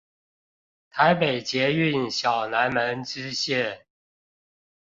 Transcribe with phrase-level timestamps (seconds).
[0.89, 3.81] 台北捷運小南門支線